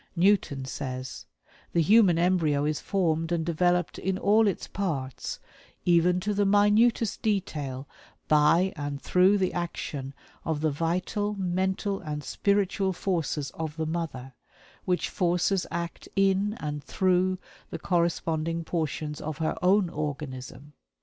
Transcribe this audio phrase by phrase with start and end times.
[0.15, 1.27] Newton says:
[1.73, 5.39] "The human embryo is formed and developed in all its parts,
[5.85, 7.87] even to the minutest detail,
[8.27, 14.33] by and through the action of the vital, mental, and spiritual forces of the mother,
[14.85, 17.37] which forces act in and through
[17.69, 20.73] the corresponding portions of her own organism.